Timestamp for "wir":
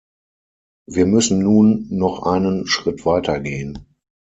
0.87-1.05